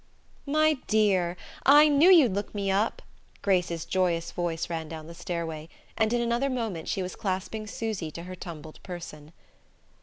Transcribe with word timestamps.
"My 0.47 0.79
dear! 0.87 1.37
I 1.63 1.87
knew 1.87 2.09
you'd 2.09 2.33
look 2.33 2.55
me 2.55 2.71
up," 2.71 3.03
Grace's 3.43 3.85
joyous 3.85 4.31
voice 4.31 4.67
ran 4.67 4.89
down 4.89 5.05
the 5.05 5.13
stairway; 5.13 5.69
and 5.95 6.11
in 6.11 6.21
another 6.21 6.49
moment 6.49 6.87
she 6.87 7.03
was 7.03 7.15
clasping 7.15 7.67
Susy 7.67 8.09
to 8.09 8.23
her 8.23 8.35
tumbled 8.35 8.81
person. 8.81 9.31